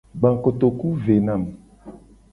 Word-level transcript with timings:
Gba 0.17 0.29
kotoku 0.43 0.87
ve 1.03 1.15
na 1.25 1.33
mu. 1.41 1.51